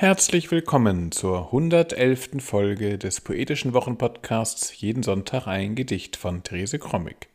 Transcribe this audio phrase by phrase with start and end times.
[0.00, 2.30] Herzlich willkommen zur 111.
[2.38, 7.28] Folge des Poetischen Wochenpodcasts Jeden Sonntag ein Gedicht von Therese Krommig.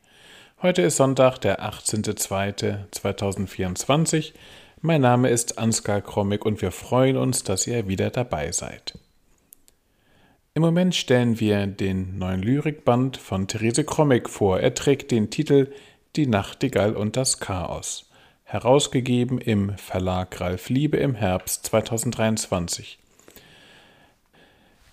[0.61, 4.31] Heute ist Sonntag, der 18.02.2024.
[4.79, 8.97] Mein Name ist Ansgar Krommig und wir freuen uns, dass ihr wieder dabei seid.
[10.53, 14.61] Im Moment stellen wir den neuen Lyrikband von Therese Krommig vor.
[14.61, 15.73] Er trägt den Titel
[16.15, 18.09] Die Nachtigall und das Chaos
[18.53, 22.99] herausgegeben im Verlag Ralf Liebe im Herbst 2023.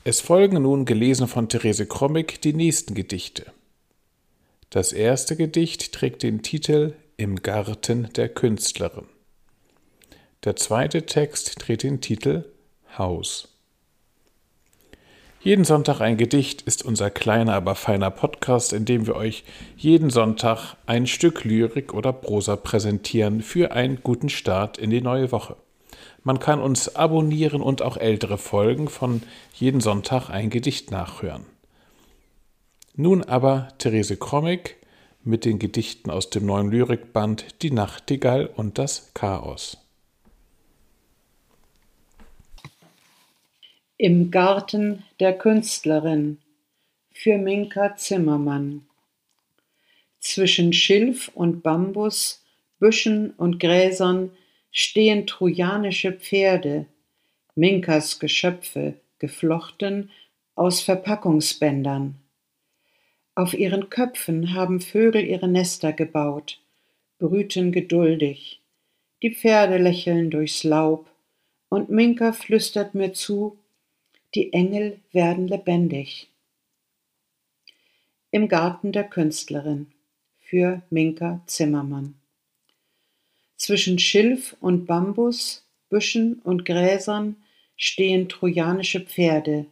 [0.02, 3.52] Es folgen nun gelesen von Therese Krommig die nächsten Gedichte.
[4.70, 9.04] Das erste Gedicht trägt den Titel Im Garten der Künstlerin.
[10.44, 12.46] Der zweite Text trägt den Titel
[12.96, 13.49] Haus.
[15.42, 19.42] Jeden Sonntag ein Gedicht ist unser kleiner, aber feiner Podcast, in dem wir euch
[19.74, 25.32] jeden Sonntag ein Stück Lyrik oder Prosa präsentieren für einen guten Start in die neue
[25.32, 25.56] Woche.
[26.24, 29.22] Man kann uns abonnieren und auch ältere Folgen von
[29.54, 31.46] jeden Sonntag ein Gedicht nachhören.
[32.94, 34.76] Nun aber Therese Krommig
[35.24, 39.78] mit den Gedichten aus dem neuen Lyrikband Die Nachtigall und das Chaos.
[44.02, 46.38] Im Garten der Künstlerin
[47.12, 48.86] für Minka Zimmermann.
[50.20, 52.42] Zwischen Schilf und Bambus,
[52.78, 54.30] Büschen und Gräsern
[54.72, 56.86] stehen trojanische Pferde,
[57.54, 60.08] Minkas Geschöpfe, geflochten
[60.54, 62.14] aus Verpackungsbändern.
[63.34, 66.58] Auf ihren Köpfen haben Vögel ihre Nester gebaut,
[67.18, 68.62] brüten geduldig.
[69.22, 71.06] Die Pferde lächeln durchs Laub,
[71.68, 73.59] und Minka flüstert mir zu,
[74.34, 76.28] die Engel werden lebendig.
[78.30, 79.88] Im Garten der Künstlerin
[80.38, 82.14] für Minka Zimmermann.
[83.56, 87.36] Zwischen Schilf und Bambus, Büschen und Gräsern
[87.76, 89.66] stehen trojanische Pferde,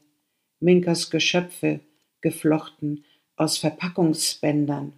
[0.58, 1.78] Minkas Geschöpfe,
[2.20, 3.04] geflochten
[3.36, 4.92] aus Verpackungsbändern.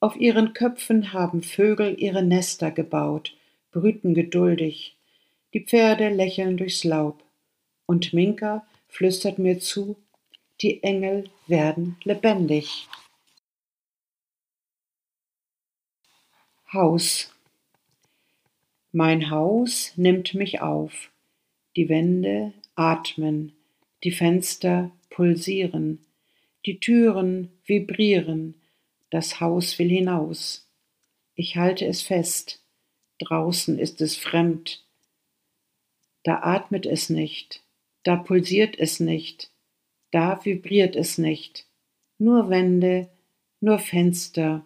[0.00, 3.36] Auf ihren Köpfen haben Vögel ihre Nester gebaut,
[3.70, 4.96] brüten geduldig.
[5.54, 7.22] Die Pferde lächeln durchs Laub
[7.92, 9.96] und Minka flüstert mir zu,
[10.62, 12.88] die Engel werden lebendig.
[16.72, 17.30] Haus.
[18.92, 21.10] Mein Haus nimmt mich auf,
[21.76, 23.52] die Wände atmen,
[24.04, 25.98] die Fenster pulsieren,
[26.64, 28.54] die Türen vibrieren,
[29.10, 30.66] das Haus will hinaus.
[31.34, 32.64] Ich halte es fest,
[33.18, 34.82] draußen ist es fremd,
[36.22, 37.61] da atmet es nicht,
[38.02, 39.50] da pulsiert es nicht,
[40.10, 41.66] da vibriert es nicht,
[42.18, 43.08] nur Wände,
[43.60, 44.64] nur Fenster,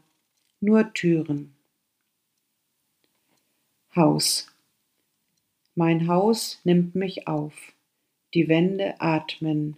[0.60, 1.54] nur Türen.
[3.94, 4.48] Haus.
[5.74, 7.72] Mein Haus nimmt mich auf,
[8.34, 9.76] die Wände atmen,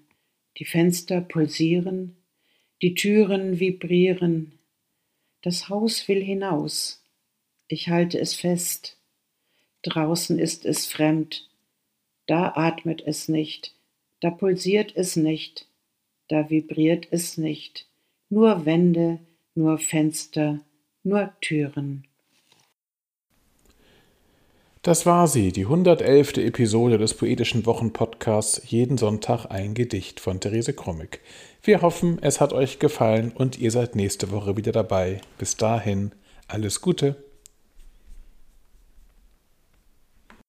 [0.58, 2.16] die Fenster pulsieren,
[2.82, 4.58] die Türen vibrieren,
[5.42, 7.04] das Haus will hinaus,
[7.68, 8.96] ich halte es fest,
[9.82, 11.48] draußen ist es fremd,
[12.28, 13.74] da atmet es nicht,
[14.20, 15.66] da pulsiert es nicht,
[16.28, 17.88] da vibriert es nicht,
[18.28, 19.18] nur Wände,
[19.54, 20.60] nur Fenster,
[21.02, 22.04] nur Türen.
[24.82, 26.36] Das war sie, die 111.
[26.36, 31.20] Episode des Poetischen Wochenpodcasts Jeden Sonntag ein Gedicht von Therese Krommig.
[31.62, 35.20] Wir hoffen, es hat euch gefallen und ihr seid nächste Woche wieder dabei.
[35.36, 36.12] Bis dahin,
[36.46, 37.27] alles Gute.